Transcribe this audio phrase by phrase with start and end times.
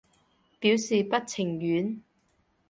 [0.59, 2.01] 表示不情願